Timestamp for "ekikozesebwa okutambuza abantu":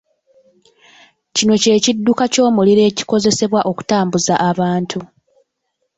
2.89-4.99